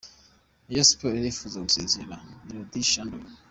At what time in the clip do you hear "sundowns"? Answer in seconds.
2.91-3.33